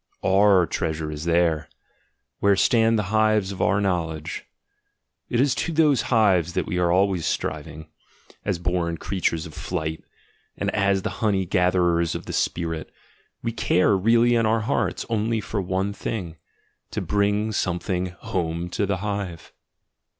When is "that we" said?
6.53-6.79